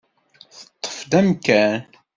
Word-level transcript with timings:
Teṭṭef-d 0.57 1.11
amkan. 1.19 1.79